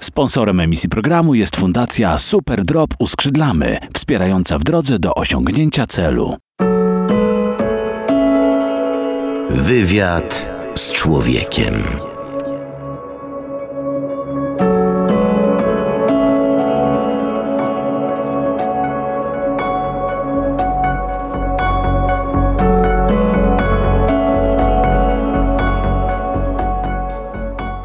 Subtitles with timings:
[0.00, 6.36] Sponsorem emisji programu jest Fundacja Super Drop Uskrzydlamy, wspierająca w drodze do osiągnięcia celu.
[9.50, 11.74] Wywiad z człowiekiem.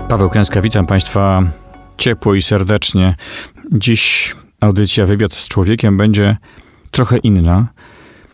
[0.10, 1.44] Paweł Kęska, witam Państwa
[1.98, 3.16] ciepło i serdecznie.
[3.72, 6.36] Dziś audycja Wywiad z Człowiekiem będzie
[6.92, 7.68] trochę inna,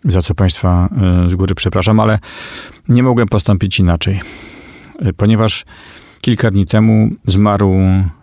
[0.06, 0.90] za co Państwa
[1.26, 2.20] e, z góry przepraszam, ale
[2.88, 4.22] nie mogłem postąpić inaczej,
[5.00, 5.66] e, ponieważ
[6.22, 7.76] kilka dni temu zmarł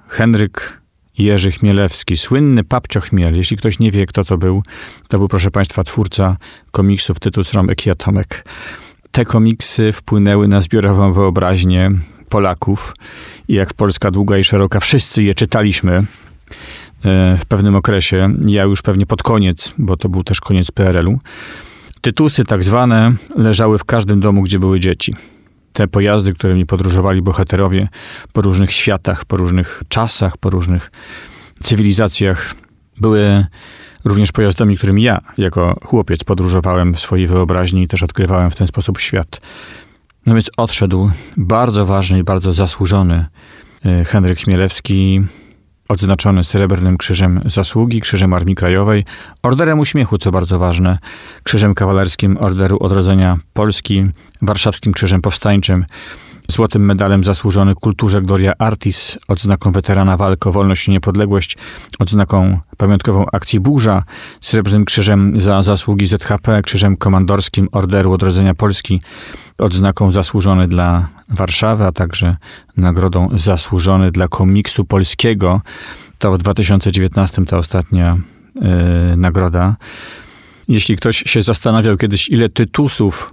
[0.08, 0.80] Henryk
[1.18, 3.36] Jerzy Chmielewski, słynny Papcio Chmiel.
[3.36, 4.62] Jeśli ktoś nie wie, kto to był,
[5.08, 6.36] to był, proszę Państwa, twórca
[6.70, 8.48] komiksów Tytus Romek i Atomek.
[9.10, 11.90] Te komiksy wpłynęły na zbiorową wyobraźnię
[12.28, 12.94] Polaków
[13.50, 16.02] jak Polska długa i szeroka, wszyscy je czytaliśmy e,
[17.36, 18.34] w pewnym okresie.
[18.46, 21.18] Ja już pewnie pod koniec, bo to był też koniec PRL-u.
[22.00, 25.14] Tytusy tak zwane leżały w każdym domu, gdzie były dzieci.
[25.72, 27.88] Te pojazdy, którymi podróżowali bohaterowie
[28.32, 30.90] po różnych światach, po różnych czasach, po różnych
[31.62, 32.54] cywilizacjach,
[33.00, 33.46] były
[34.04, 38.66] również pojazdami, którymi ja, jako chłopiec, podróżowałem w swojej wyobraźni i też odkrywałem w ten
[38.66, 39.40] sposób świat.
[40.26, 43.26] No więc odszedł bardzo ważny i bardzo zasłużony
[43.84, 45.20] e, Henryk Chmielewski,
[45.88, 49.04] odznaczony Srebrnym Krzyżem Zasługi, Krzyżem Armii Krajowej,
[49.42, 50.98] Orderem Uśmiechu, co bardzo ważne,
[51.42, 54.04] Krzyżem Kawalerskim Orderu Odrodzenia Polski,
[54.42, 55.84] Warszawskim Krzyżem Powstańczym,
[56.50, 61.56] złotym medalem zasłużony kulturze Gloria Artis, odznaką weterana walk o wolność i niepodległość,
[61.98, 64.04] odznaką pamiątkową akcji Burza,
[64.40, 69.00] srebrnym krzyżem za zasługi ZHP, krzyżem komandorskim Orderu Odrodzenia Polski,
[69.58, 72.36] odznaką zasłużony dla Warszawy, a także
[72.76, 75.60] nagrodą zasłużony dla komiksu polskiego.
[76.18, 78.18] To w 2019 ta ostatnia
[78.54, 79.76] yy, nagroda.
[80.68, 83.30] Jeśli ktoś się zastanawiał kiedyś, ile tytusów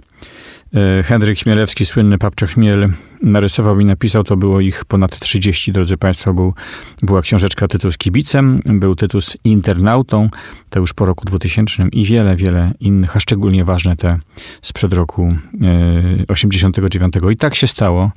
[1.04, 2.88] Henryk Chmielewski, słynny Papczo Chmiel,
[3.22, 6.34] narysował i napisał, to było ich ponad 30, drodzy Państwo.
[6.34, 6.54] Był,
[7.02, 10.28] była książeczka tytuł z kibicem, był tytuł z internautą,
[10.70, 14.18] to już po roku 2000 i wiele, wiele innych, a szczególnie ważne te
[14.62, 15.36] sprzed roku e,
[16.28, 17.14] 89.
[17.30, 18.10] I tak się stało,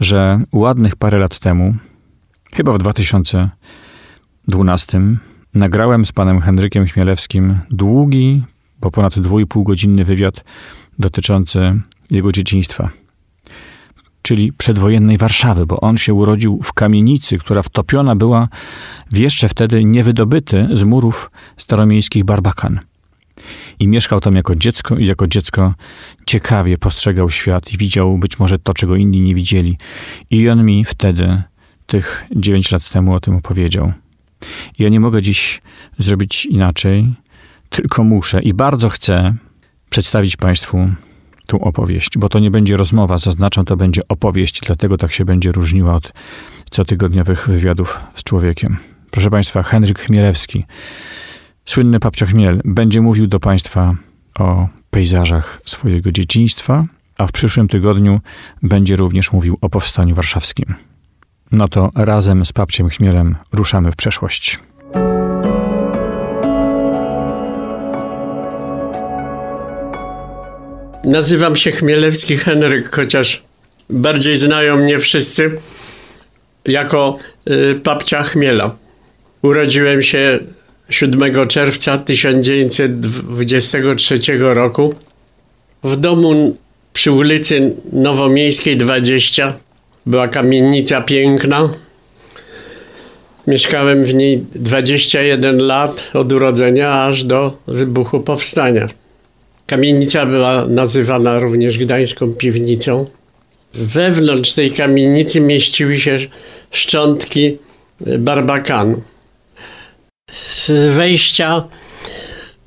[0.00, 1.74] że ładnych parę lat temu,
[2.52, 5.00] chyba w 2012,
[5.54, 8.42] nagrałem z panem Henrykiem Chmielewskim długi,
[8.80, 10.44] po ponad dwójpół godzinny wywiad
[10.98, 11.80] dotyczący
[12.14, 12.90] jego dzieciństwa,
[14.22, 18.48] czyli przedwojennej Warszawy, bo on się urodził w kamienicy, która wtopiona była
[19.10, 22.80] w jeszcze wtedy niewydobyty z murów staromiejskich Barbakan.
[23.78, 25.74] I mieszkał tam jako dziecko i jako dziecko
[26.26, 29.78] ciekawie postrzegał świat i widział być może to, czego inni nie widzieli.
[30.30, 31.42] I on mi wtedy,
[31.86, 33.92] tych dziewięć lat temu, o tym opowiedział.
[34.78, 35.62] Ja nie mogę dziś
[35.98, 37.14] zrobić inaczej,
[37.68, 39.34] tylko muszę i bardzo chcę
[39.90, 40.88] przedstawić Państwu
[41.46, 45.52] tą opowieść, bo to nie będzie rozmowa, zaznaczam, to będzie opowieść, dlatego tak się będzie
[45.52, 46.12] różniła od
[46.70, 48.76] cotygodniowych wywiadów z człowiekiem.
[49.10, 50.64] Proszę Państwa, Henryk Chmielewski,
[51.64, 53.94] słynny papcio Chmiel, będzie mówił do Państwa
[54.38, 56.84] o pejzażach swojego dzieciństwa,
[57.18, 58.20] a w przyszłym tygodniu
[58.62, 60.74] będzie również mówił o powstaniu warszawskim.
[61.52, 64.58] No to razem z papciem Chmielem ruszamy w przeszłość.
[71.04, 73.42] Nazywam się Chmielewski Henryk, chociaż
[73.90, 75.50] bardziej znają mnie wszyscy
[76.64, 77.18] jako
[77.50, 78.76] y, papcia Chmiela.
[79.42, 80.38] Urodziłem się
[80.90, 84.94] 7 czerwca 1923 roku
[85.84, 86.56] w domu
[86.92, 89.52] przy ulicy Nowomiejskiej 20.
[90.06, 91.68] Była kamienica piękna.
[93.46, 98.88] Mieszkałem w niej 21 lat od urodzenia aż do wybuchu powstania.
[99.66, 103.06] Kamienica była nazywana również Gdańską Piwnicą.
[103.74, 106.18] Wewnątrz tej kamienicy mieściły się
[106.70, 107.58] szczątki
[108.18, 109.02] barbakanu.
[110.32, 111.64] Z wejścia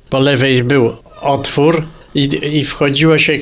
[0.10, 0.92] po lewej był
[1.22, 1.84] otwór
[2.16, 3.40] i, i wchodziło się,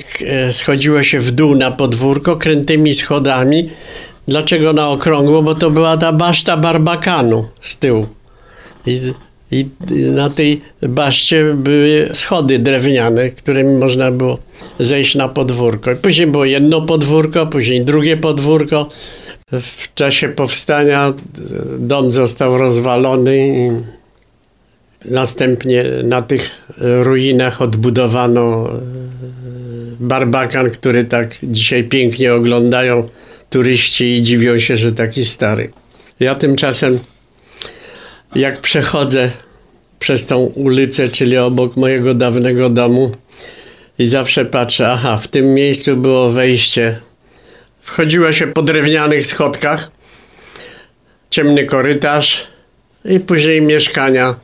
[0.51, 3.69] schodziło się w dół na podwórko krętymi schodami.
[4.27, 5.41] Dlaczego na okrągło?
[5.43, 8.07] Bo to była ta baszta barbakanu z tyłu.
[8.85, 9.13] I
[9.55, 9.65] i
[10.11, 14.37] na tej baszcie były schody drewniane, którymi można było
[14.79, 15.91] zejść na podwórko.
[16.01, 18.89] Później było jedno podwórko, później drugie podwórko.
[19.51, 21.13] W czasie powstania
[21.79, 23.71] dom został rozwalony i
[25.11, 28.79] następnie na tych ruinach odbudowano e,
[29.99, 33.09] barbakan, który tak dzisiaj pięknie oglądają
[33.49, 35.71] turyści i dziwią się, że taki stary.
[36.19, 36.99] Ja tymczasem
[38.35, 39.31] Jak przechodzę
[40.05, 43.11] przez tą ulicę, czyli obok mojego dawnego domu
[43.99, 46.99] i zawsze patrzę, aha, w tym miejscu było wejście.
[47.81, 49.91] Wchodziło się po drewnianych schodkach,
[51.29, 52.47] ciemny korytarz
[53.05, 54.35] i później mieszkania.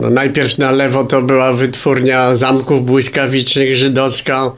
[0.00, 4.52] No najpierw na lewo to była wytwórnia zamków błyskawicznych żydowska,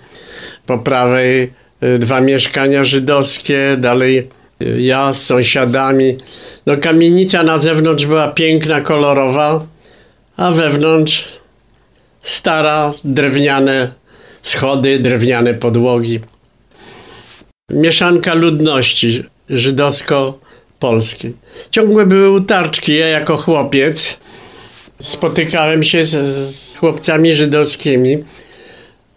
[0.66, 4.28] po prawej y, dwa mieszkania żydowskie, dalej
[4.62, 6.16] y, ja z sąsiadami.
[6.66, 9.66] No kamienica na zewnątrz była piękna, kolorowa,
[10.40, 11.28] a wewnątrz
[12.22, 13.92] stara, drewniane
[14.42, 16.20] schody, drewniane podłogi.
[17.72, 21.32] Mieszanka ludności żydowsko-polskiej.
[21.70, 22.96] Ciągłe były utarczki.
[22.96, 24.16] Ja jako chłopiec
[24.98, 26.10] spotykałem się z,
[26.54, 28.24] z chłopcami żydowskimi.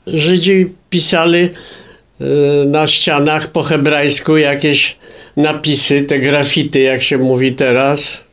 [0.08, 1.50] Żydzi pisali y,
[2.66, 4.98] na ścianach po hebrajsku jakieś
[5.38, 8.24] napisy, te grafity, jak się mówi teraz,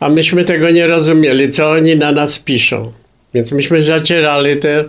[0.00, 2.92] a myśmy tego nie rozumieli, co oni na nas piszą.
[3.34, 4.84] Więc myśmy zacierali te,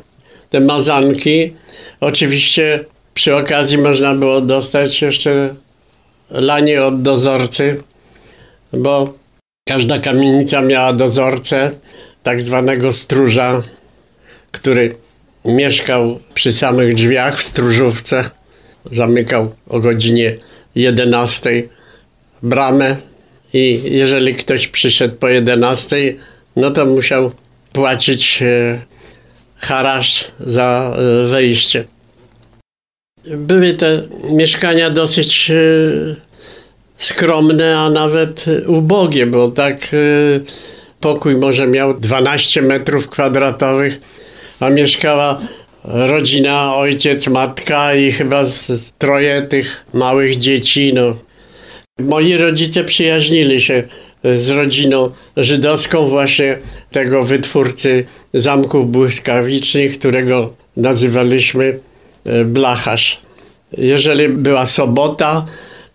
[0.50, 1.54] te mazanki.
[2.00, 5.56] Oczywiście przy okazji można było dostać jeszcze
[6.30, 7.84] lanie od dozorcy,
[8.74, 9.14] bo
[9.68, 11.72] każda kamienica miała dozorcę,
[12.24, 13.64] tak zwanego stróża,
[14.52, 14.96] który
[15.46, 18.30] mieszkał przy samych drzwiach w stróżówce.
[18.92, 20.36] Zamykał o godzinie
[20.76, 21.64] 11
[22.44, 22.96] bramę
[23.54, 26.16] i jeżeli ktoś przyszedł po 11,
[26.56, 27.32] no to musiał
[27.74, 28.80] płacić e,
[29.58, 31.86] harasz za e, wejście.
[33.28, 34.02] Były te
[34.32, 35.56] mieszkania dosyć e,
[36.98, 39.96] skromne, a nawet ubogie, bo tak
[41.00, 44.00] pokój może miał 12 metrów kwadratowych,
[44.60, 45.40] a mieszkała
[45.84, 48.46] rodzina, ojciec, matka i chyba
[48.98, 50.94] troje tych małych dzieci.
[50.94, 51.16] No.
[52.00, 53.84] Moi rodzice przyjaźnili się
[54.24, 56.58] z rodziną żydowską właśnie
[56.92, 61.80] tego wytwórcy zamków błyskawicznych, którego nazywaliśmy
[62.26, 63.22] e, blacharz.
[63.78, 65.46] Jeżeli była sobota,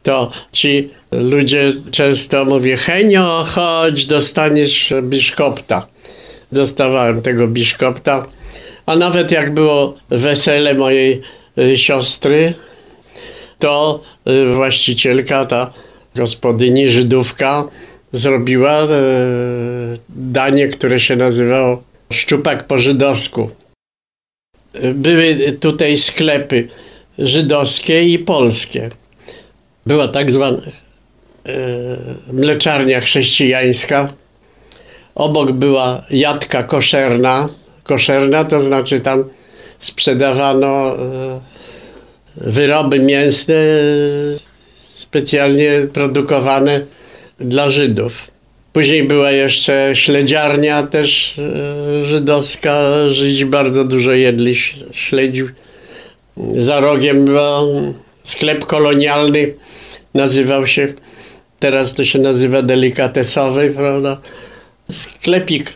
[0.02, 5.86] to ci ludzie często mówią, Henio, chodź, dostaniesz biszkopta.
[6.52, 8.26] Dostawałem tego biszkopta,
[8.86, 11.20] a nawet jak było wesele mojej
[11.58, 12.54] e, siostry,
[13.58, 15.72] to e, właścicielka, ta
[16.14, 17.68] gospodyni Żydówka,
[18.12, 18.88] zrobiła e,
[20.08, 21.82] danie, które się nazywało
[22.12, 23.50] szczupak po żydowsku.
[24.94, 26.68] Były tutaj sklepy
[27.18, 28.90] żydowskie i polskie.
[29.86, 31.52] Była tak zwana e,
[32.32, 34.12] mleczarnia chrześcijańska.
[35.14, 37.48] Obok była jadka koszerna.
[37.82, 39.24] Koszerna to znaczy tam
[39.78, 41.40] sprzedawano e,
[42.36, 43.54] wyroby mięsne
[45.14, 46.80] specjalnie produkowane
[47.40, 48.30] dla Żydów.
[48.72, 52.80] Później była jeszcze śledziarnia też e, żydowska.
[53.10, 54.54] Żydzi bardzo dużo jedli
[54.92, 55.42] śledzi.
[56.56, 59.54] Za rogiem był sklep kolonialny.
[60.14, 60.88] Nazywał się,
[61.58, 64.20] teraz to się nazywa delikatesowy, prawda?
[64.90, 65.74] Sklepik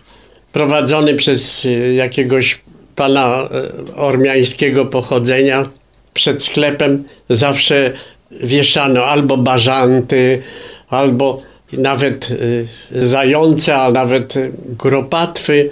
[0.52, 2.61] prowadzony przez e, jakiegoś
[2.96, 3.49] pana
[3.91, 5.69] e, ormiańskiego pochodzenia.
[6.14, 7.93] Przed sklepem zawsze
[8.30, 10.42] wieszano albo bażanty,
[10.88, 11.42] albo
[11.72, 14.34] nawet y, zające, a nawet
[14.79, 15.70] kuropatwy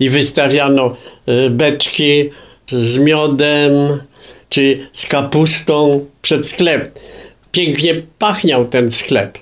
[0.00, 0.96] i wystawiano
[1.28, 2.30] y, beczki
[2.66, 3.72] z miodem
[4.48, 7.00] czy z kapustą przed sklep.
[7.52, 9.38] Pięknie pachniał ten sklep.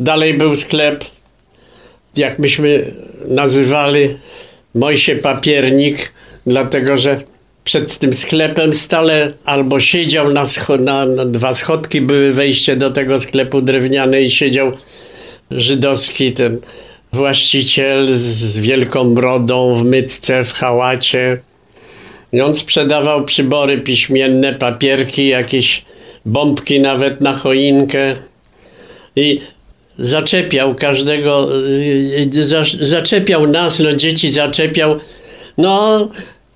[0.00, 1.04] Dalej był sklep,
[2.16, 2.94] jak myśmy
[3.28, 4.08] nazywali,
[4.74, 6.12] Mojsie Papiernik,
[6.46, 7.20] dlatego że
[7.68, 12.90] przed tym sklepem stale albo siedział na, scho- na, na dwa schodki, były wejście do
[12.90, 14.72] tego sklepu drewniane i siedział
[15.50, 16.58] żydowski ten
[17.12, 21.38] właściciel z wielką brodą, w mytce, w hałacie.
[22.32, 25.84] I on sprzedawał przybory piśmienne, papierki, jakieś
[26.26, 28.14] bombki nawet na choinkę.
[29.16, 29.40] I
[29.98, 31.48] zaczepiał każdego,
[32.80, 34.98] zaczepiał nas, no dzieci zaczepiał.
[35.58, 36.08] No,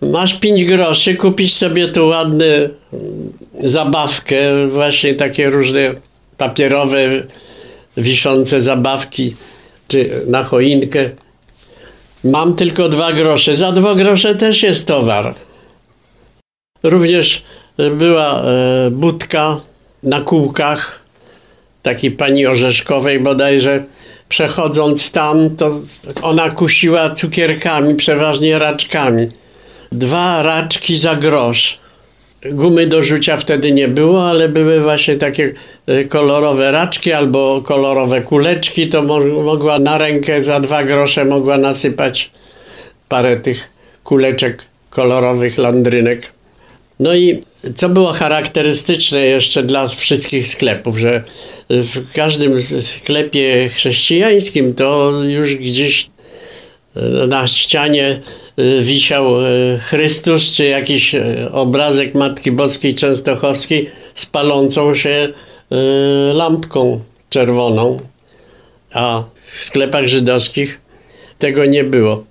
[0.02, 2.44] masz pięć groszy, kupisz sobie tu ładną
[3.64, 5.94] zabawkę, właśnie takie różne
[6.38, 6.96] papierowe
[7.96, 9.36] wiszące zabawki
[9.88, 11.10] czy na choinkę.
[12.24, 13.54] Mam tylko dwa grosze.
[13.54, 15.34] Za dwa grosze też jest towar.
[16.82, 17.42] Również
[17.96, 19.60] była e, budka
[20.02, 21.02] na kółkach
[21.82, 23.84] takiej pani Orzeszkowej bodajże.
[24.28, 25.80] Przechodząc tam, to
[26.22, 29.28] ona kusiła cukierkami, przeważnie raczkami.
[29.92, 31.78] Dwa raczki za grosz.
[32.50, 35.54] Gumy do rzucia wtedy nie było, ale były właśnie takie
[35.88, 38.88] y, kolorowe raczki albo kolorowe kuleczki.
[38.88, 42.30] To mo- mogła na rękę za dwa grosze mogła nasypać
[43.08, 43.68] parę tych
[44.04, 46.32] kuleczek kolorowych landrynek.
[47.00, 47.42] No i
[47.74, 51.22] co było charakterystyczne jeszcze dla wszystkich sklepów, że
[51.70, 56.10] w każdym sklepie chrześcijańskim to już gdzieś
[57.28, 58.20] na ścianie
[58.58, 61.14] y, wisiał y, Chrystus, czy jakiś
[61.52, 65.28] obrazek Matki Boskiej Częstochowskiej z palącą się
[66.32, 68.00] lampką czerwoną,
[68.94, 69.22] a
[69.58, 70.80] w sklepach żydowskich
[71.38, 72.24] tego nie było.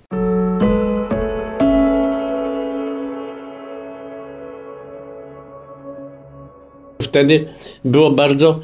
[7.02, 7.46] Wtedy
[7.84, 8.60] było bardzo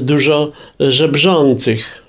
[0.00, 1.99] dużo żebrzących.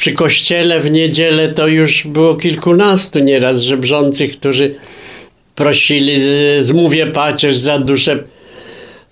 [0.00, 4.74] Przy kościele w niedzielę to już było kilkunastu nieraz żebrzących, którzy
[5.54, 6.16] prosili,
[6.60, 8.18] zmówię pacierz za duszę.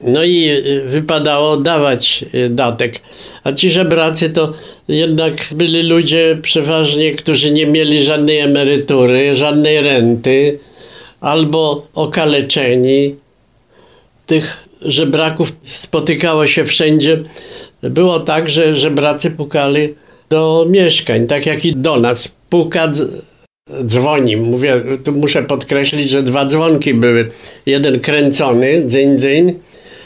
[0.00, 3.00] No i y, wypadało dawać y, datek.
[3.45, 4.52] A ci żebracy to
[4.88, 10.59] jednak byli ludzie przeważnie, którzy nie mieli żadnej emerytury, żadnej renty,
[11.21, 13.14] albo okaleczeni.
[14.26, 17.18] Tych żebraków spotykało się wszędzie.
[17.83, 19.95] Było tak, że żebracy pukali
[20.30, 22.35] do mieszkań, tak jak i do nas.
[22.50, 23.23] Puka, dz-
[23.87, 24.37] dzwoni.
[24.37, 27.30] Mówię, tu muszę podkreślić, że dwa dzwonki były.
[27.66, 29.54] Jeden kręcony, dzyń, dzyń,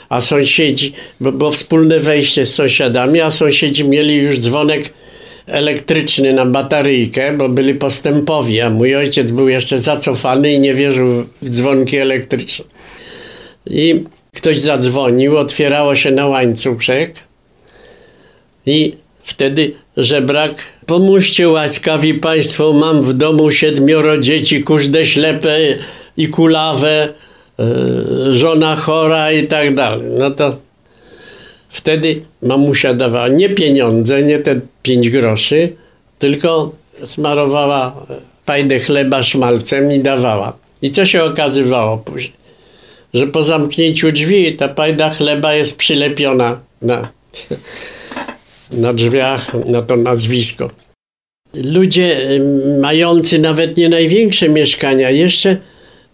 [0.09, 4.93] a sąsiedzi, bo było wspólne wejście z sąsiadami, a sąsiedzi mieli już dzwonek
[5.47, 11.25] elektryczny na bataryjkę, bo byli postępowi, a mój ojciec był jeszcze zacofany i nie wierzył
[11.43, 12.65] w dzwonki elektryczne.
[13.67, 17.15] I ktoś zadzwonił, otwierało się na łańcuszek
[18.67, 18.95] i
[19.33, 20.55] wtedy żebrak
[20.87, 25.59] pomóżcie łaskawi państwo, mam w domu siedmioro dzieci, kużde ślepe
[26.17, 27.65] i kulawe, e,
[28.35, 30.07] żona chora i tak dalej.
[30.19, 30.57] No to
[31.69, 35.73] wtedy mamusia dawała nie pieniądze, nie te pięć groszy,
[36.19, 36.73] tylko
[37.05, 38.07] smarowała
[38.47, 40.57] fajdę chleba szmalcem i dawała.
[40.83, 42.33] I co się okazywało później?
[43.15, 47.09] Że po zamknięciu drzwi ta pajda chleba jest przylepiona na,
[48.73, 50.71] na drzwiach, na to nazwisko.
[51.55, 52.41] Ludzie y,
[52.81, 55.59] mający nawet nie największe mieszkania jeszcze y,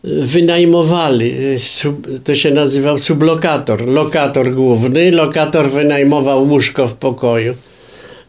[0.05, 1.33] wynajmowali.
[1.33, 3.87] y, To się nazywał sublokator.
[3.87, 7.55] Lokator główny, lokator wynajmował łóżko w pokoju.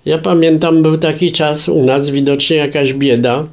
[0.05, 3.47] Ja pamiętam, był taki czas u nas, widocznie jakaś bieda,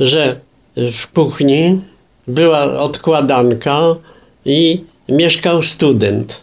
[0.00, 0.40] że
[0.76, 1.80] w kuchni
[2.28, 3.80] była odkładanka
[4.44, 6.40] i mieszkał student.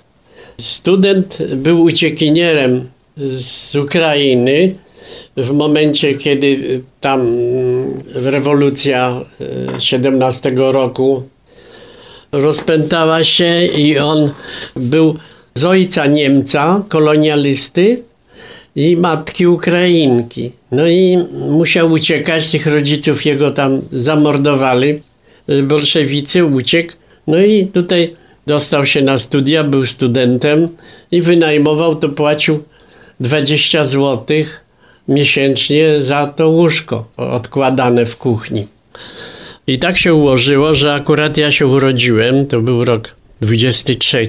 [0.60, 4.76] Student był uciekinierem z Ukrainy
[5.38, 9.22] w momencie, kiedy tam mm, rewolucja
[9.78, 11.24] e, 17 roku
[12.32, 14.32] rozpętała się i on
[14.76, 15.16] był
[15.56, 18.04] z ojca Niemca, kolonialisty
[18.76, 20.52] i matki Ukrainki.
[20.72, 21.18] No i
[21.50, 25.00] musiał uciekać, tych rodziców jego tam zamordowali.
[25.64, 26.94] Bolszewicy uciekł.
[27.28, 28.16] No i tutaj
[28.48, 30.70] dostał się na studia, był studentem
[31.12, 32.64] i wynajmował, to płacił
[33.24, 34.26] 20 zł
[35.08, 38.68] miesięcznie za to łóżko odkładane w kuchni.
[39.68, 44.28] I tak się ułożyło, że akurat ja się urodziłem, to był rok 23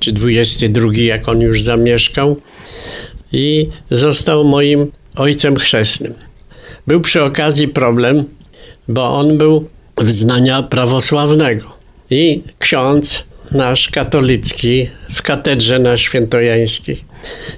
[0.00, 2.40] czy 22, jak on już zamieszkał
[3.32, 6.14] i został moim ojcem chrzestnym.
[6.86, 8.24] Był przy okazji problem,
[8.88, 11.64] bo on był wyznania prawosławnego
[12.10, 17.07] i ksiądz nasz katolicki w katedrze na Świętojańskiej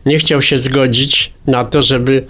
[0.07, 2.25] nie chciał się zgodzić na to, żeby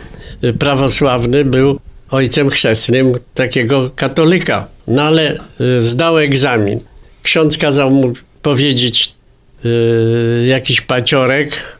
[0.44, 4.66] y, prawosławny był ojcem chrzestnym takiego katolika.
[4.86, 6.80] No ale y, zdał egzamin.
[7.22, 9.14] Ksiądz kazał mu powiedzieć
[9.64, 11.78] y, jakiś paciorek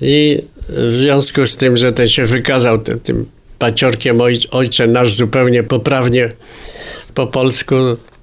[0.00, 3.26] i w związku z tym, że ten się wykazał te, tym
[3.58, 6.30] paciorkiem oj, ojcze nasz zupełnie poprawnie
[7.14, 7.74] po polsku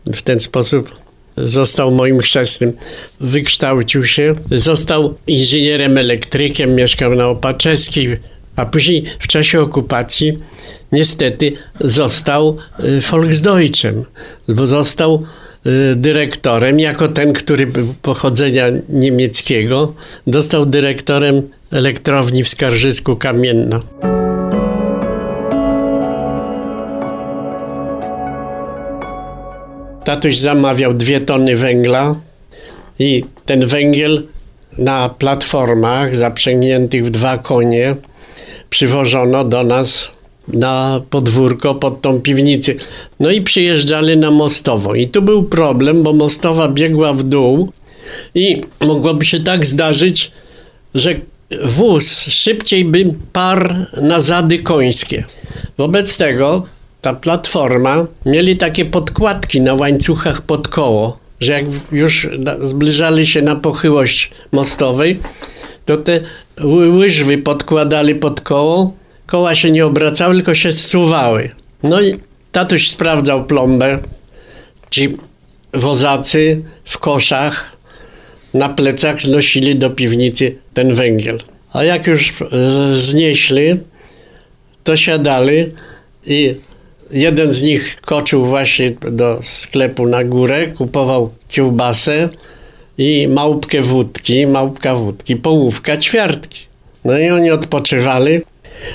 [0.06, 0.97] w ten sposób
[1.38, 2.74] został moim chrzestnym.
[3.20, 8.18] Wykształcił się, został inżynierem elektrykiem, mieszkał na Opaczeskiej,
[8.56, 10.38] a później w czasie okupacji
[10.92, 14.04] niestety został y, Volksdeutschem,
[14.48, 15.24] bo został
[15.66, 19.94] y, dyrektorem, jako ten, który był pochodzenia niemieckiego,
[20.28, 23.80] został dyrektorem elektrowni w Skarżysku Kamienna.
[30.08, 32.16] Tatuś zamawiał dwie tony węgla
[33.00, 34.24] i ten węgiel
[34.78, 37.96] na platformach zaprzęgniętych w dwa konie
[38.70, 40.12] przywożono do nas
[40.48, 42.74] na podwórko pod tą piwnicę.
[43.20, 44.94] No i przyjeżdżali na Mostową.
[44.94, 47.72] I tu był problem, bo Mostowa biegła w dół
[48.36, 50.32] I mogłoby się tak zdarzyć,
[50.96, 51.16] że
[51.64, 55.26] wóz szybciej by parł na zady końskie.
[55.78, 56.77] Wobec tego
[57.08, 62.30] ta platforma mieli takie podkładki na łańcuchach pod koło, że jak już
[62.62, 65.20] zbliżali się na pochyłość mostowej,
[65.86, 66.20] to te
[66.64, 68.94] łyżwy podkładali pod koło,
[69.26, 71.50] koła się nie obracały, tylko się zsuwały.
[71.84, 72.20] No i
[72.52, 74.00] tatuś sprawdzał plombę,
[74.90, 75.18] ci
[75.74, 77.72] wozacy w koszach
[78.54, 81.40] na plecach znosili do piwnicy ten węgiel.
[81.74, 82.34] A jak już
[82.94, 83.80] znieśli,
[84.84, 85.66] to siadali
[86.26, 86.56] i
[87.12, 92.30] jeden z nich koczył właśnie do sklepu na górę, kupował kiełbasę
[92.98, 96.62] i małpkę wódki, małpka wódki, połówka ćwiartki.
[97.06, 98.42] No i oni odpoczywali,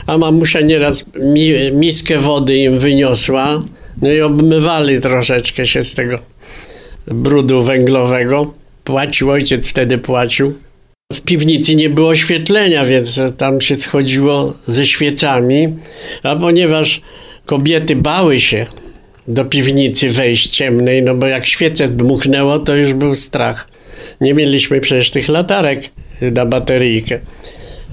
[0.06, 3.62] a mamusia nieraz mi, miskę wody im wyniosła,
[4.02, 6.18] no i obmywali troszeczkę się z tego
[7.06, 8.54] brudu węglowego.
[8.84, 10.54] Płacił, ojciec wtedy płacił.
[11.12, 15.68] W piwnicy nie było oświetlenia, więc tam się schodziło ze świecami,
[16.22, 17.00] a ponieważ
[17.46, 18.66] kobiety bały się
[19.28, 23.68] do piwnicy wejść ciemnej, no bo jak świecę dmuchnęło, to już był strach.
[24.20, 25.80] Nie mieliśmy przecież tych latarek
[26.20, 27.20] na bateryjkę.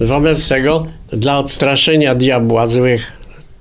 [0.00, 3.12] Wobec tego dla odstraszenia diabła złych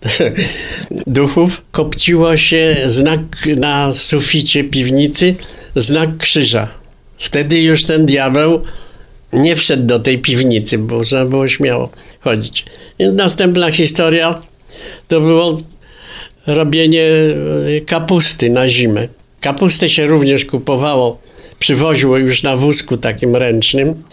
[1.07, 3.19] duchów kopciło się znak
[3.57, 5.35] na suficie piwnicy,
[5.75, 6.67] znak krzyża.
[7.17, 8.63] Wtedy już ten diabeł
[9.33, 12.65] nie wszedł do tej piwnicy, bo można było śmiało chodzić.
[12.99, 14.41] I następna historia
[15.07, 15.57] to było
[16.47, 19.07] robienie e, kapusty na zimę.
[19.41, 21.19] Kapustę się również kupowało,
[21.59, 24.03] przywoziło już na wózku takim ręcznym,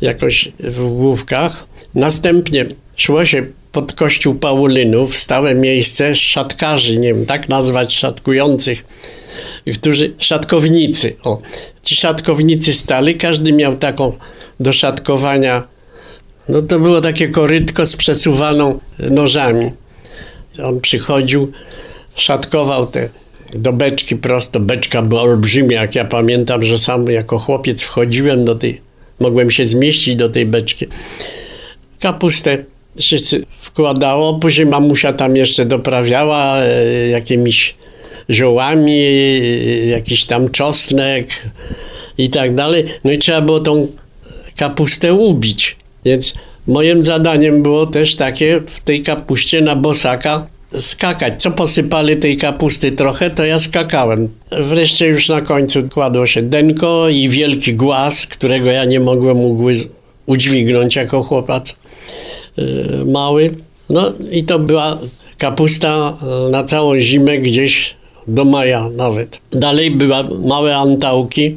[0.00, 1.66] jakoś w główkach.
[1.94, 2.66] Następnie
[2.96, 8.84] szło się pod kościół Paulynów, stałe miejsce szatkarzy, nie wiem, tak nazwać szatkujących,
[9.74, 11.40] którzy, szatkownicy, o,
[11.82, 14.12] ci szatkownicy stali, każdy miał taką
[14.60, 15.62] do szatkowania,
[16.48, 18.78] no to było takie korytko z przesuwaną
[19.10, 19.70] nożami.
[20.64, 21.52] On przychodził,
[22.14, 23.08] szatkował te
[23.54, 24.60] do beczki prosto.
[24.60, 28.80] Beczka była olbrzymia, jak ja pamiętam, że sam jako chłopiec wchodziłem do tej,
[29.20, 30.86] mogłem się zmieścić do tej beczki.
[32.00, 32.58] Kapustę
[32.98, 33.16] się
[33.60, 37.74] wkładało, później mamusia tam jeszcze doprawiała e, jakimiś
[38.30, 41.28] ziołami, e, jakiś tam czosnek
[42.18, 42.84] i tak dalej.
[43.04, 43.88] No i trzeba było tą
[44.56, 45.76] kapustę ubić.
[46.04, 46.34] Więc
[46.68, 50.46] moim zadaniem było też takie w tej kapuście na bosaka
[50.80, 51.42] skakać.
[51.42, 54.28] Co posypali tej kapusty trochę, to ja skakałem.
[54.50, 59.38] Wreszcie już na końcu kładło się denko i wielki głaz, którego ja nie mogłem
[60.26, 61.76] udźwignąć jako chłopac
[62.58, 63.54] y, mały.
[63.90, 64.98] No i to była
[65.38, 67.94] kapusta y, na całą zimę gdzieś
[68.28, 69.40] do maja nawet.
[69.50, 70.14] Dalej były
[70.46, 71.56] małe antałki,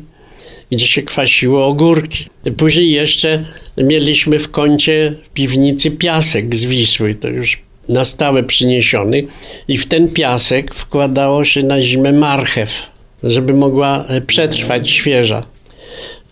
[0.71, 2.25] gdzie się kwasiło ogórki.
[2.57, 3.45] Później jeszcze
[3.77, 9.23] mieliśmy w kącie w piwnicy piasek z Wisły, to już na stałe przyniesiony
[9.67, 12.89] i w ten piasek wkładało się na zimę marchew,
[13.23, 15.43] żeby mogła e, przetrwać świeża.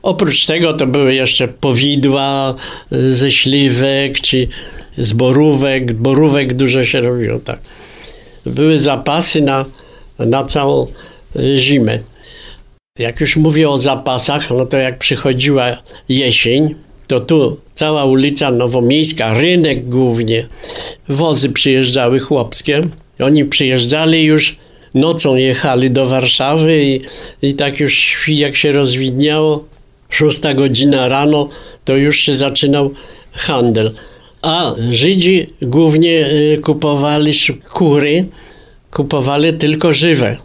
[0.01, 2.55] Oprócz tego to były jeszcze powidła
[2.91, 4.47] e, ze śliwek czy
[4.97, 5.93] z borówek.
[5.93, 7.59] Borówek dużo się robiło, tak.
[8.45, 9.65] Były zapasy na,
[10.19, 10.85] na całą
[11.35, 11.99] e, zimę.
[12.99, 15.77] Jak już mówię o zapasach, no to jak przychodziła
[16.09, 16.75] jesień,
[17.09, 20.47] to tu cała ulica Nowomiejska, rynek głównie,
[21.07, 22.81] wozy przyjeżdżały chłopskie.
[23.19, 24.55] Oni przyjeżdżali już
[24.93, 27.01] nocą jechali do Warszawy i,
[27.47, 29.65] i tak już jak się rozwidniało,
[30.09, 31.49] szósta godzina rano,
[31.85, 32.93] to już się zaczynał
[33.31, 33.91] handel.
[34.41, 37.33] A Żydzi głównie y, kupowali
[37.73, 38.25] kury,
[38.91, 40.37] kupowali tylko żywe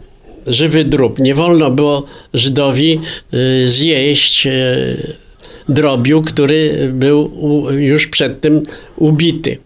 [0.47, 1.19] żywy drób.
[1.19, 2.99] Nie wolno było Żydowi
[3.33, 5.24] y, zjeść y,
[5.69, 7.31] drobiu, który był
[7.71, 8.63] już przed tym
[8.95, 9.57] ubity.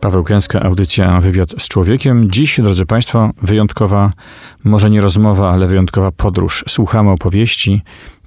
[0.00, 2.30] Paweł Kęska, audycja Wywiad z Człowiekiem.
[2.30, 4.12] Dziś, drodzy Państwo, wyjątkowa,
[4.64, 6.64] może nie rozmowa, ale wyjątkowa podróż.
[6.68, 7.82] Słuchamy opowieści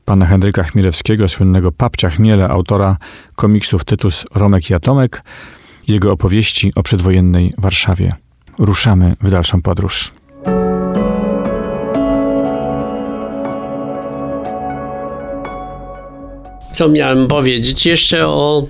[0.06, 2.98] pana Henryka Chmielewskiego, słynnego papcia Chmiele, autora
[3.36, 5.24] komiksów Tytus, Romek i Atomek,
[5.88, 8.14] jego opowieści o przedwojennej Warszawie.
[8.60, 10.12] Ruszamy w dalszą podróż.
[16.76, 17.86] Co miałem powiedzieć?
[17.86, 18.68] Jeszcze o,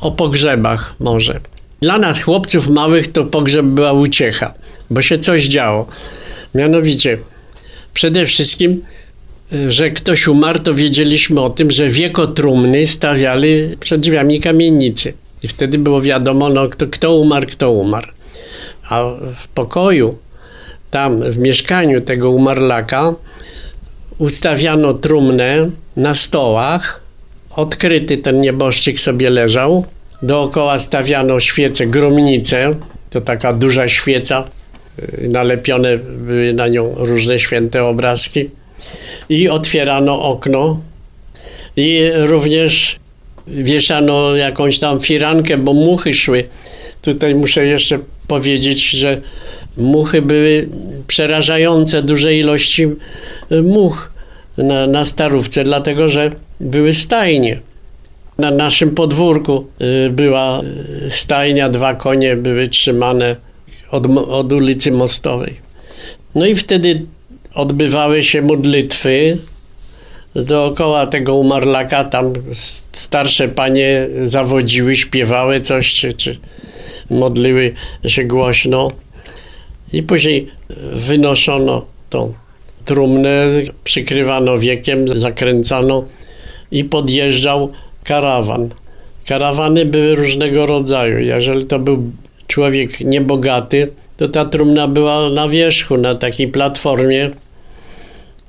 [0.00, 1.40] o pogrzebach może.
[1.80, 4.54] Dla nas chłopców małych to pogrzeb była uciecha,
[4.90, 5.86] bo się coś działo.
[6.54, 7.18] Mianowicie,
[7.94, 8.82] przede wszystkim,
[9.68, 15.12] że ktoś umarł, to wiedzieliśmy o tym, że wieko trumny stawiali przed drzwiami kamienicy.
[15.42, 18.08] I wtedy było wiadomo, no, kto, kto umarł, kto umarł.
[18.90, 19.04] A
[19.36, 20.18] w pokoju
[20.90, 23.14] tam w mieszkaniu tego umarlaka
[24.18, 27.07] ustawiano trumnę na stołach.
[27.58, 29.84] Odkryty ten nieboszczyk sobie leżał.
[30.22, 32.74] Dookoła stawiano świece, gromnicę.
[33.10, 34.44] To taka duża świeca.
[34.98, 38.50] y, Nalepione były na nią różne święte obrazki.
[39.28, 40.80] I otwierano okno.
[41.76, 42.98] I również
[43.46, 46.44] wieszano jakąś tam firankę, bo muchy szły.
[47.02, 49.20] Tutaj muszę jeszcze powiedzieć, że
[49.76, 50.68] muchy były
[51.06, 52.86] przerażające, duże ilości
[53.52, 54.17] y, much
[54.58, 57.60] na, na starówce, dlatego że były stajnie.
[58.38, 59.66] Na naszym podwórku
[60.06, 60.60] y, była
[61.06, 63.36] y, stajnia, dwa konie były trzymane
[63.90, 65.54] od, od ulicy Mostowej.
[66.34, 67.06] No i wtedy
[67.54, 69.38] odbywały się modlitwy
[70.34, 72.04] dookoła tego umarlaka.
[72.04, 72.32] Tam
[72.92, 76.38] starsze panie zawodziły, śpiewały coś, czy, czy
[77.10, 77.74] modliły
[78.06, 78.90] się głośno.
[79.92, 80.50] I później
[80.92, 82.34] wynoszono tą
[82.88, 83.46] trumnę,
[83.84, 86.04] przykrywano wiekiem, zakręcano
[86.70, 87.72] i podjeżdżał
[88.04, 88.68] karawan.
[89.26, 91.18] Karawany były różnego rodzaju.
[91.18, 92.02] Jeżeli to był
[92.46, 97.30] człowiek niebogaty, to ta trumna była na wierzchu, na takiej platformie.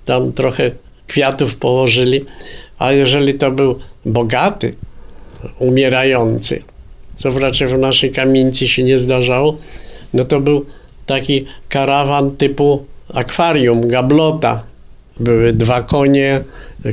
[0.05, 0.71] Tam trochę
[1.07, 2.25] kwiatów położyli.
[2.77, 4.75] A jeżeli to był bogaty,
[5.59, 6.63] umierający,
[7.15, 9.57] co raczej w naszej kamienicy się nie zdarzało,
[10.13, 10.65] no to był
[11.05, 14.63] taki karawan typu akwarium, gablota.
[15.19, 16.41] Były dwa konie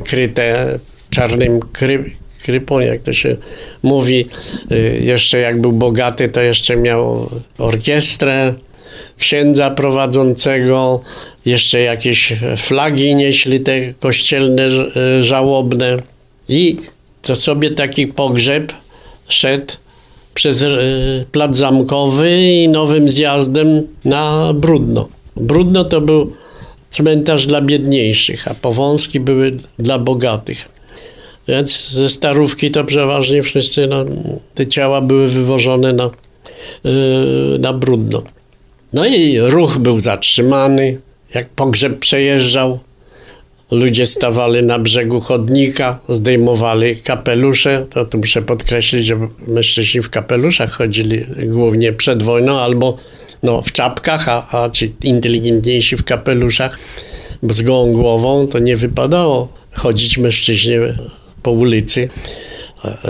[0.05, 0.79] kryte
[1.11, 2.05] czarnym kry,
[2.43, 3.37] krypą, jak to się
[3.83, 4.29] mówi.
[4.73, 8.55] Y, Jeszcze jak był bogaty, to jeszcze miał orkiestrę,
[9.19, 11.01] księdza prowadzącego,
[11.45, 15.97] jeszcze jakieś flagi nieśli te kościelne, y, żałobne.
[16.49, 16.77] I
[17.23, 18.73] to sobie taki pogrzeb
[19.29, 19.75] szedł
[20.35, 25.16] przez y, plac zamkowy i nowym zjazdem na Brudno.
[25.37, 26.33] Brudno to był
[26.91, 30.69] cmentarz dla biedniejszych, a powązki były dla bogatych.
[31.49, 34.05] Więc ze starówki to przeważnie wszyscy, no,
[34.55, 36.11] te ciała były wywożone na,
[36.85, 38.23] yy, na Brudno.
[38.93, 40.99] No i ruch był zatrzymany.
[41.35, 42.79] Jak pogrzeb przejeżdżał,
[43.71, 47.87] ludzie stawali na brzegu chodnika, zdejmowali kapelusze.
[47.91, 52.99] To tu muszę podkreślić, że mężczyźni w kapeluszach chodzili głównie przed wojną albo
[53.47, 56.79] no, w czapkach, a, a ci inteligentniejsi w kapeluszach
[57.43, 60.79] z gołą głową to nie wypadało chodzić mężczyźnie
[61.43, 62.09] po ulicy.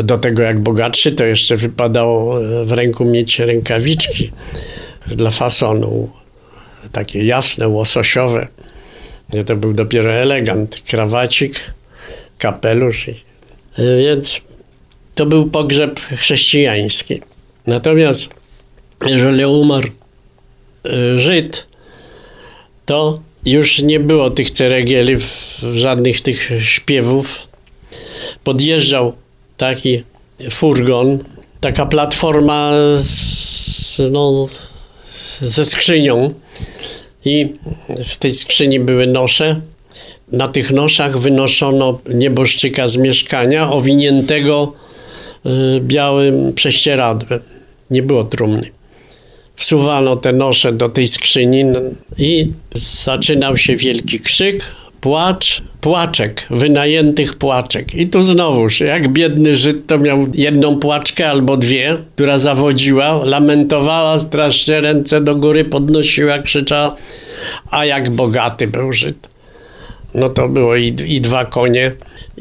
[0.05, 4.31] Do tego jak bogatszy, to jeszcze wypadało w ręku mieć rękawiczki
[5.07, 6.11] dla fasonu.
[6.93, 8.47] Takie jasne, łososiowe.
[9.47, 10.83] To był dopiero elegant.
[10.87, 11.61] Krawacik,
[12.39, 13.09] kapelusz.
[13.09, 13.21] i-
[13.99, 14.41] Więc
[15.15, 17.21] to był pogrzeb chrześcijański.
[17.67, 18.29] Natomiast
[19.07, 19.89] jeżeli umarł
[21.17, 21.67] Żyd,
[22.87, 25.17] to już nie było tych ceregieli,
[25.75, 27.49] żadnych tych śpiewów.
[28.45, 29.13] Podjeżdżał
[29.57, 30.03] taki
[30.51, 31.19] furgon,
[31.61, 34.47] taka platforma z, no,
[35.41, 36.35] ze skrzynią
[37.25, 37.55] i
[38.07, 39.61] w tej skrzyni były nosze.
[40.33, 44.73] Na tych noszach wynoszono nieboszczyka z mieszkania, owiniętego
[45.47, 47.41] y, białym prześcieradłem.
[47.91, 48.76] Nie było trumny
[49.57, 51.81] wsuwano te nosze do tej skrzyni no,
[52.19, 54.63] i zaczynał się wielki krzyk,
[55.01, 57.95] płacz, płaczek, wynajętych płaczek.
[57.95, 64.19] I tu znowuż, jak biedny Żyd to miał jedną płaczkę albo dwie, która zawodziła, lamentowała
[64.19, 66.97] strasznie, ręce do góry podnosiła, krzyczała,
[67.71, 69.29] a jak bogaty był Żyd.
[70.15, 71.93] No to było i, i dwa konie,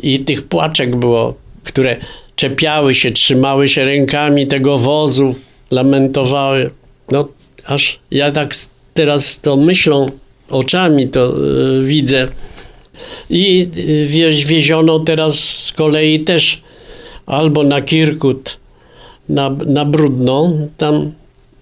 [0.03, 1.95] i tych płaczek było, które
[2.35, 5.35] czepiały się, trzymały się rękami tego wozu,
[5.71, 6.69] lamentowały.
[7.11, 7.27] No,
[7.65, 8.55] aż ja tak
[8.93, 10.09] teraz z tą myślą,
[10.49, 12.27] oczami to y, widzę.
[13.29, 13.67] I
[14.07, 16.61] wieź, wieziono teraz z kolei też
[17.25, 18.57] albo na Kirkut,
[19.29, 20.51] na, na Brudno.
[20.77, 21.11] Tam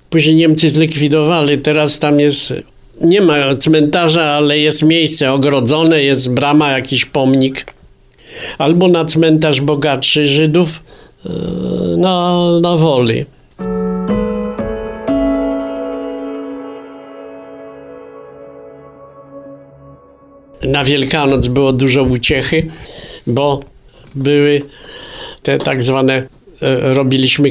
[0.09, 1.57] później Niemcy zlikwidowali.
[1.57, 2.53] Teraz tam jest,
[3.01, 7.73] nie ma cmentarza, ale jest miejsce ogrodzone, jest brama, jakiś pomnik.
[8.57, 10.69] Albo na cmentarz bogatszy Żydów
[11.25, 11.29] y,
[11.97, 13.25] na, na Woli.
[20.63, 22.67] Na Wielkanoc było dużo uciechy,
[23.27, 23.59] bo
[24.15, 24.61] były
[25.43, 26.13] te tak zwane,
[26.61, 27.49] e, robiliśmy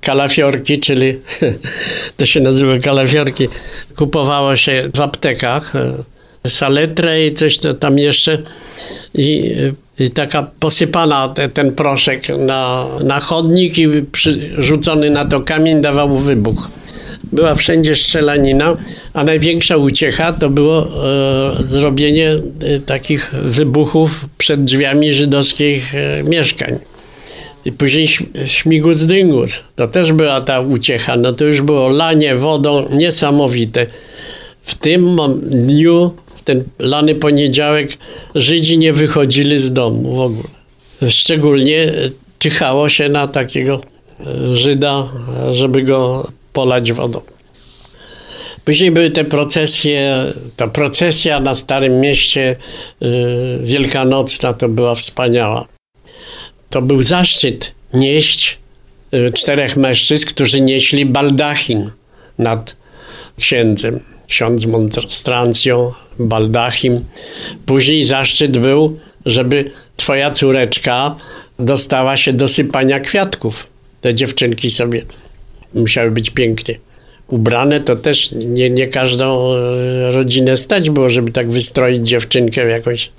[0.00, 1.18] kalafiorki, czyli
[2.16, 3.48] to się nazywa kalafiorki.
[3.96, 8.38] Kupowało się w aptekach e, saletrę i coś to tam jeszcze
[9.14, 9.54] i,
[9.98, 15.80] i taka posypana te, ten proszek na, na chodnik i przy, rzucony na to kamień
[15.80, 16.68] dawał wybuch.
[17.32, 18.76] Była wszędzie strzelanina,
[19.14, 22.40] a największa uciecha to było e, zrobienie e,
[22.80, 26.78] takich wybuchów przed drzwiami żydowskich e, mieszkań.
[27.64, 28.08] I później
[28.46, 29.62] śmigus dyngus.
[29.76, 31.16] To też była ta uciecha.
[31.16, 33.86] No to już było lanie wodą niesamowite.
[34.62, 37.98] W tym dniu, w ten lany poniedziałek,
[38.34, 40.48] Żydzi nie wychodzili z domu w ogóle.
[41.08, 41.92] Szczególnie e,
[42.38, 43.80] czyhało się na takiego
[44.20, 45.08] e, Żyda,
[45.48, 47.20] e, żeby go polać wodą.
[48.64, 50.24] Później były te procesje,
[50.56, 52.56] ta procesja na Starym Mieście
[53.02, 53.06] y,
[53.62, 55.68] wielkanocna to była wspaniała.
[56.70, 58.58] To był zaszczyt nieść
[59.14, 61.90] y, czterech mężczyzn, którzy nieśli baldachin
[62.38, 62.76] nad
[63.38, 64.00] księdzem.
[64.28, 67.04] Ksiądz monstrancją, baldachim.
[67.66, 71.16] Później zaszczyt był, żeby twoja córeczka
[71.58, 73.66] dostała się do sypania kwiatków.
[74.00, 75.02] Te dziewczynki sobie
[75.74, 76.78] musiały być pięknie
[77.32, 83.10] ubrane, to też nie, nie każdą e, rodzinę stać było, żeby tak wystroić dziewczynkę jakąś.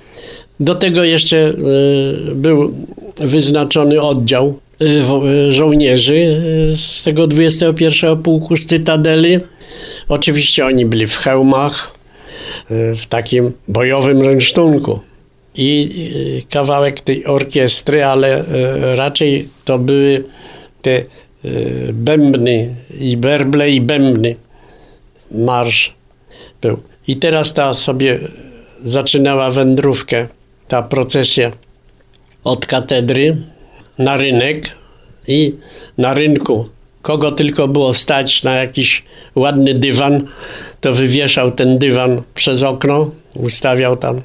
[0.59, 1.53] Do tego jeszcze e,
[2.35, 2.73] był
[3.17, 6.41] wyznaczony oddział e, żołnierzy
[6.75, 9.37] z tego 21 pułku z Cytadeli.
[10.07, 11.93] Oczywiście oni byli w hełmach,
[12.69, 14.99] w takim bojowym rynsztunku.
[15.55, 15.89] I
[16.49, 18.43] kawałek tej orkiestry, ale
[18.95, 20.23] raczej to były
[20.81, 21.03] te
[21.93, 24.35] bębny i werble i bębny.
[25.31, 25.93] Marsz
[26.61, 26.77] był.
[27.07, 28.19] I teraz ta sobie
[28.83, 30.27] zaczynała wędrówkę,
[30.67, 31.51] ta procesja
[32.43, 33.37] od katedry
[33.97, 34.71] na rynek
[35.27, 35.55] i
[35.97, 36.69] na rynku
[37.03, 39.03] kogo tylko było stać na jakiś
[39.35, 40.27] ładny dywan,
[40.81, 44.21] to wywieszał ten dywan przez okno, ustawiał tam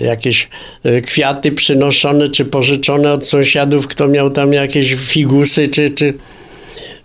[0.00, 0.48] jakieś
[0.84, 6.14] e, kwiaty przynoszone czy pożyczone od sąsiadów, kto miał tam jakieś figusy, czy, czy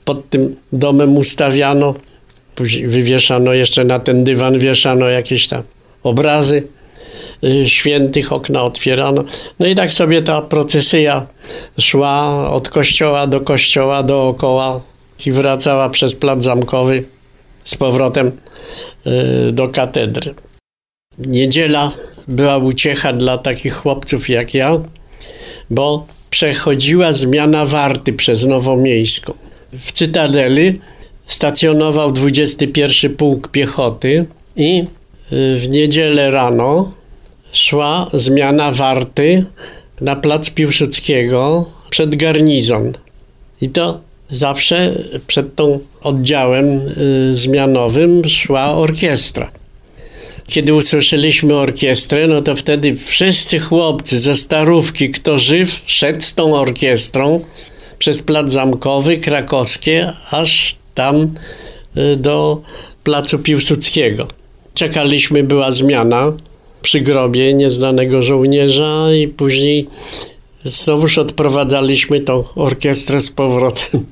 [0.06, 1.94] pod tym domem ustawiano.
[2.56, 5.64] Później wywieszano jeszcze na ten dywan, wieszano jakieś tam
[6.04, 6.68] obrazy
[7.44, 9.24] y, świętych, okna otwierano.
[9.60, 11.28] No i tak sobie ta procesja
[11.80, 14.82] szła od kościoła do kościoła dookoła
[15.26, 17.04] i wracała przez plac zamkowy
[17.64, 18.32] z powrotem
[19.48, 20.34] y, do katedry.
[21.26, 21.92] Niedziela
[22.28, 24.78] była uciecha dla takich chłopców jak ja,
[25.70, 29.34] bo przechodziła zmiana warty przez Nowomiejską.
[29.80, 30.80] W Cytadeli
[31.28, 34.84] stacjonował 21 Pułk Piechoty i
[35.32, 36.92] y, w niedzielę rano
[37.54, 39.46] szła zmiana warty
[40.02, 42.94] na plac Piłsudskiego przed garnizon.
[43.62, 44.92] I to zawsze
[45.28, 49.52] przed tą oddziałem y, zmianowym szła orkiestra.
[50.52, 56.56] Kiedy usłyszeliśmy orkiestrę, no to wtedy wszyscy chłopcy ze starówki, kto żyw, szedł z tą
[56.56, 57.40] orkiestrą
[58.00, 61.34] przez plac zamkowy, krakowskie, aż tam
[61.98, 62.62] y, do
[63.04, 64.28] placu Piłsudskiego.
[64.74, 66.34] Czekaliśmy, była zmiana
[66.82, 69.88] przy grobie nieznanego żołnierza i później
[70.66, 74.06] znowuż odprowadzaliśmy tą orkiestrę z powrotem.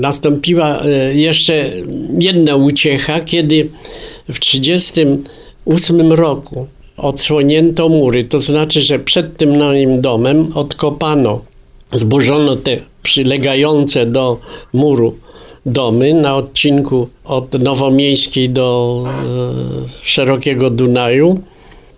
[0.00, 1.70] Nastąpiła y, jeszcze
[2.18, 3.68] jedna uciecha, kiedy
[4.28, 6.66] w 1938 roku
[6.96, 11.40] odsłonięto mury, to znaczy, że przed tym moim domem odkopano,
[11.92, 14.38] zburzono te przylegające do
[14.72, 15.14] muru
[15.66, 19.10] domy na odcinku od Nowomiejskiej do e,
[20.02, 21.40] Szerokiego Dunaju.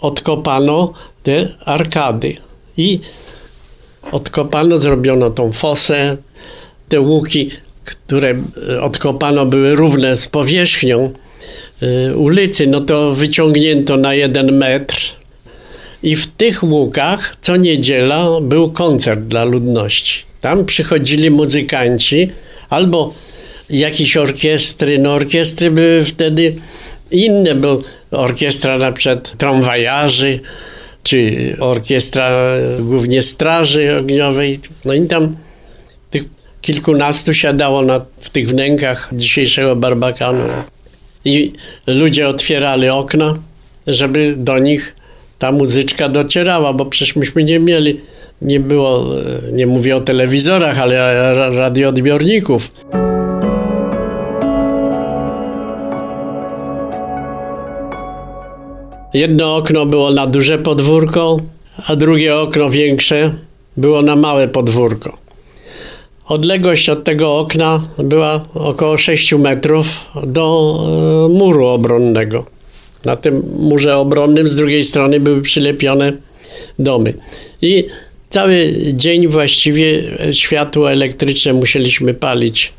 [0.01, 0.93] Odkopano
[1.23, 2.37] te arkady
[2.77, 3.01] i
[4.13, 6.17] odkopano, zrobiono tą fosę,
[6.89, 7.51] te łuki,
[7.85, 8.35] które
[8.69, 11.13] e, odkopano były równe z powierzchnią
[11.83, 14.97] y, ulicy, no to wyciągnięto na jeden metr
[16.03, 20.23] i w tych łukach co niedziela był koncert dla ludności.
[20.41, 22.31] Tam przychodzili muzykanci
[22.71, 23.15] albo
[23.71, 26.55] jakieś orkiestry, no orkiestry były wtedy
[27.11, 30.41] inne, był orkiestra na przykład tramwajarzy,
[31.03, 32.41] czy orkiestra
[32.79, 35.37] głównie straży ogniowej, no i tam
[36.65, 40.45] kilkunastu siadało na, w tych wnękach dzisiejszego Barbakanu.
[41.25, 41.53] I
[41.87, 43.35] ludzie otwierali okna,
[43.87, 44.97] żeby do nich
[45.39, 48.01] ta muzyczka docierała, bo przecież myśmy nie mieli,
[48.43, 49.05] nie było,
[49.49, 50.97] e, nie mówię o telewizorach, ale
[51.35, 52.69] ra- radioodbiorników.
[59.15, 61.37] Jedno okno było na duże podwórko,
[61.87, 63.35] a drugie okno większe
[63.77, 65.24] było na małe podwórko.
[66.27, 69.87] Odległość od tego okna była około 6 metrów
[70.27, 70.77] do
[71.27, 72.47] e, muru obronnego.
[73.05, 76.13] Na tym murze obronnym z drugiej strony były przylepione
[76.79, 77.15] domy.
[77.63, 77.85] I
[78.31, 82.73] cały dzień właściwie światło elektryczne musieliśmy palić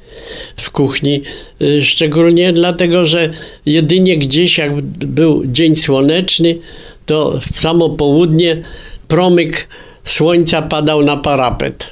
[0.57, 1.21] w kuchni,
[1.61, 3.29] y, szczególnie dlatego, że
[3.65, 6.57] jedynie gdzieś jak był dzień słoneczny,
[7.05, 8.61] to w samo południe
[9.07, 9.67] promyk
[10.03, 11.85] słońca padał na parapet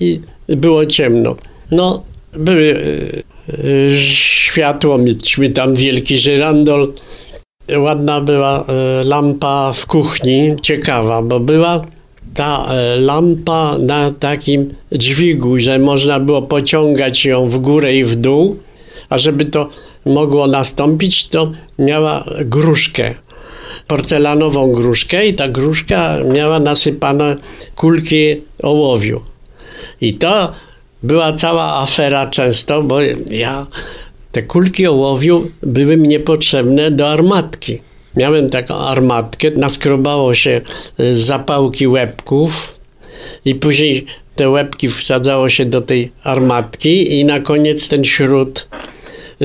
[0.00, 0.20] i
[0.56, 1.36] było ciemno.
[1.70, 3.22] No, były y,
[3.64, 6.92] y, światło, mieliśmy tam wielki żyrandol.
[7.76, 11.86] Ładna była y, lampa w kuchni, ciekawa, bo była
[12.34, 18.56] ta lampa na takim dźwigu, że można było pociągać ją w górę i w dół,
[19.08, 19.68] a żeby to
[20.06, 23.14] mogło nastąpić, to miała gruszkę
[23.86, 27.36] porcelanową gruszkę i ta gruszka miała nasypane
[27.76, 29.20] kulki ołowiu.
[30.00, 30.52] I to
[31.02, 33.66] była cała afera często, bo ja
[34.32, 37.78] te kulki ołowiu były mi niepotrzebne do armatki.
[38.16, 40.60] Miałem taką armatkę, naskrobało się
[41.14, 42.78] zapałki łebków
[43.44, 48.68] i później te łebki wsadzało się do tej armatki i na koniec ten śród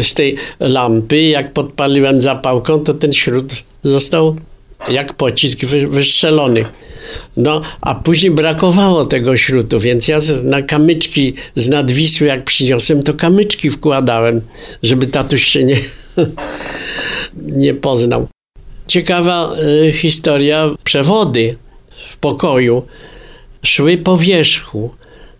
[0.01, 4.35] z tej lampy, jak podpaliłem zapałką, to ten śród został
[4.89, 6.65] jak pocisk wystrzelony.
[7.37, 13.13] No, a później brakowało tego śrutu, więc ja na kamyczki z nadwisły, jak przyniosłem, to
[13.13, 14.41] kamyczki wkładałem,
[14.83, 15.77] żeby tatuś się nie,
[17.63, 18.27] nie poznał.
[18.87, 19.51] Ciekawa
[19.87, 20.69] y, historia.
[20.83, 21.55] Przewody
[22.09, 22.83] w pokoju
[23.63, 24.89] szły po wierzchu.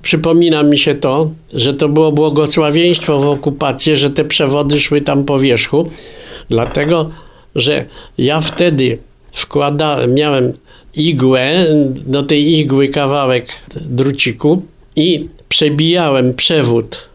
[0.02, 5.24] Przypomina mi się to, że to było błogosławieństwo w okupacji, że te przewody szły tam
[5.24, 5.90] po wierzchu,
[6.50, 7.10] dlatego
[7.56, 7.86] że
[8.18, 8.98] ja wtedy
[9.32, 10.54] wkłada, miałem
[10.98, 13.48] igłę, do tej igły kawałek
[13.82, 14.62] druciku
[14.96, 17.10] i przebijałem przewód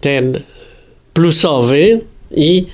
[0.00, 0.40] ten
[1.12, 2.00] plusowy
[2.36, 2.66] i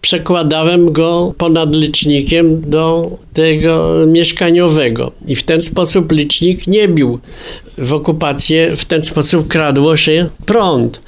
[0.00, 5.12] przekładałem go ponad licznikiem do tego mieszkaniowego.
[5.26, 7.18] I w ten sposób licznik nie bił.
[7.78, 11.00] W okupację w ten sposób kradło się prąd.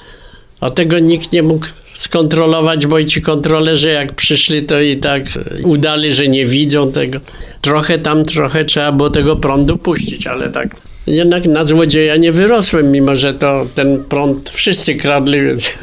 [0.60, 1.66] A tego nikt nie mógł
[2.00, 5.22] skontrolować, bo i ci kontrolerzy jak przyszli, to i tak
[5.64, 7.18] udali, że nie widzą tego.
[7.60, 12.92] Trochę tam, trochę trzeba było tego prądu puścić, ale tak jednak na złodzieja nie wyrosłem,
[12.92, 15.70] mimo że to ten prąd wszyscy kradli, więc...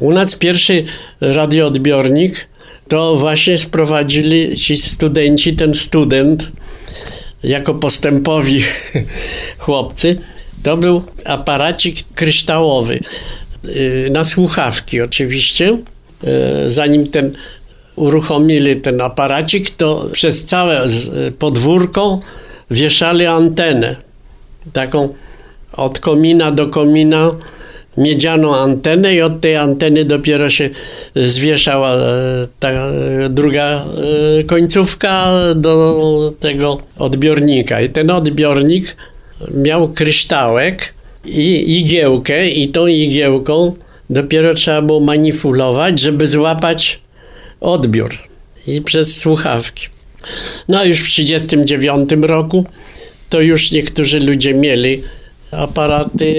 [0.00, 0.84] U nas pierwszy
[1.20, 2.46] radioodbiornik
[2.88, 6.50] to właśnie sprowadzili ci studenci, ten student,
[7.44, 8.62] jako postępowi
[9.58, 10.18] chłopcy,
[10.62, 13.00] to był aparacik kryształowy.
[13.66, 15.78] Y, na słuchawki oczywiście.
[16.66, 17.32] Y, zanim ten
[17.96, 20.86] uruchomili ten aparacik, to przez całe
[21.38, 22.20] podwórko
[22.70, 23.96] wieszali antenę.
[24.72, 25.14] Taką
[25.72, 27.30] od komina do komina
[27.98, 30.70] miedzianą antenę i od tej anteny dopiero się
[31.14, 31.96] zwieszała
[32.60, 32.70] ta
[33.30, 33.84] druga
[34.46, 37.80] końcówka do tego odbiornika.
[37.80, 38.96] I ten odbiornik
[39.54, 40.94] miał kryształek,
[41.24, 43.74] i igiełkę i tą igiełką
[44.10, 47.00] dopiero trzeba było manipulować, żeby złapać
[47.60, 48.18] odbiór
[48.66, 49.86] i przez słuchawki.
[50.68, 52.64] No a już w 1939 roku
[53.28, 55.02] to już niektórzy ludzie mieli
[55.50, 56.34] aparaty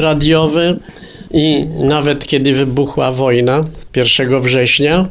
[0.00, 0.76] radiowe
[1.30, 3.64] i nawet kiedy wybuchła wojna
[3.96, 5.08] 1 września,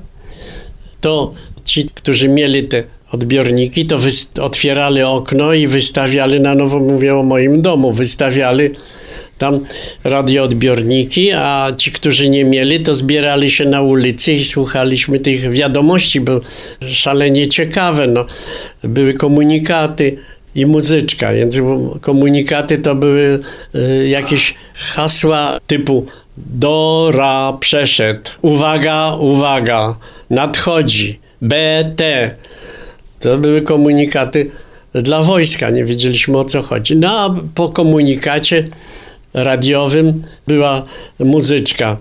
[1.02, 1.34] to
[1.66, 4.00] ci, którzy mieli te odbiorniki, to
[4.42, 8.70] otwierali okno i wystawiali, na nowo mówię o moim domu, wystawiali
[9.41, 9.60] tam
[10.04, 16.21] radioodbiorniki, a ci, którzy nie mieli, to zbierali się na ulicy i słuchaliśmy tych wiadomości,
[16.21, 16.41] bo
[16.89, 18.08] szalenie ciekawe.
[18.08, 18.25] No.
[18.84, 20.17] Były komunikaty
[20.56, 21.58] i muzyczka, więc
[22.01, 23.39] komunikaty to były
[23.75, 26.06] y, jakieś hasła typu
[26.38, 29.95] Dora przeszedł, uwaga, uwaga,
[30.30, 32.32] nadchodzi, BT.
[33.19, 34.49] To były komunikaty
[34.93, 36.95] dla wojska, nie wiedzieliśmy o co chodzi.
[36.95, 38.67] No a po komunikacie
[39.34, 40.86] radiowym była
[41.20, 41.98] muzyczka.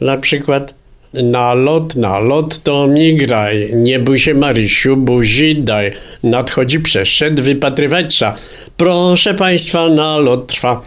[0.00, 0.74] Na przykład
[1.14, 5.92] na lot, na lot to mi graj, nie bój się Marysiu, buzi daj,
[6.22, 8.34] nadchodzi przeszedł, wypatrywać trzeba.
[8.76, 10.82] Proszę Państwa, na lot trwa.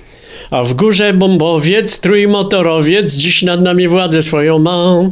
[0.52, 5.10] A w górze bombowiec, trójmotorowiec, dziś nad nami władzę swoją ma.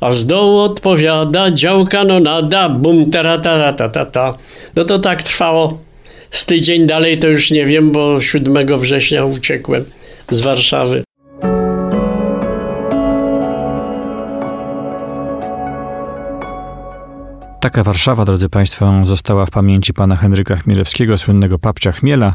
[0.00, 4.38] A z dołu odpowiada dział kanonada, bum, ta.
[4.76, 5.78] No to tak trwało
[6.30, 9.84] z tydzień dalej, to już nie wiem, bo 7 września uciekłem
[10.30, 11.04] z Warszawy.
[17.60, 22.32] Taka Warszawa, drodzy Państwo, została w pamięci pana Henryka Chmielewskiego, słynnego papcia Chmiela,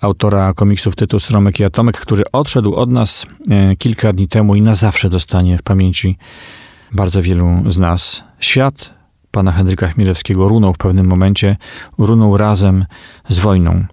[0.00, 4.62] autora komiksów Tytus, Romek i Atomek, który odszedł od nas e, kilka dni temu i
[4.62, 6.18] na zawsze zostanie w pamięci
[6.92, 8.24] bardzo wielu z nas.
[8.40, 8.94] Świat
[9.30, 11.56] pana Henryka Chmielewskiego runął w pewnym momencie,
[11.98, 12.84] runął razem
[13.28, 13.84] z wojną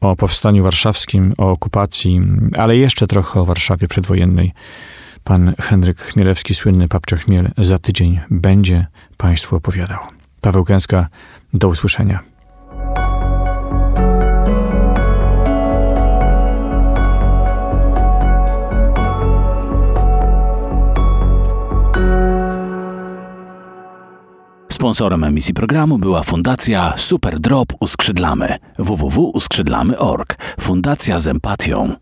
[0.00, 2.20] o powstaniu warszawskim, o okupacji,
[2.58, 4.52] ale jeszcze trochę o Warszawie przedwojennej
[5.24, 8.86] Pan Henryk Chmielewski, słynny papcio Chmiel, za tydzień będzie
[9.16, 9.98] Państwu opowiadał.
[10.40, 11.08] Paweł Kęska,
[11.54, 12.35] do usłyszenia.
[24.86, 30.38] Sponsorem emisji programu była Fundacja Super Drop Uskrzydlamy www.uskrzydlamy.org.
[30.60, 31.96] Fundacja z empatią.